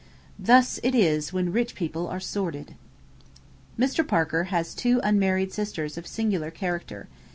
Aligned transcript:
Thus 0.39 0.79
it 0.81 0.95
is 0.95 1.31
when 1.31 1.51
rich 1.51 1.75
people 1.75 2.07
are 2.07 2.19
sordid.' 2.19 2.73
Mr. 3.77 4.01
Parker 4.07 4.45
has 4.45 4.73
two 4.73 4.99
unmarried 5.03 5.53
sisters 5.53 5.95
of 5.95 6.07
singular 6.07 6.49
character. 6.49 7.07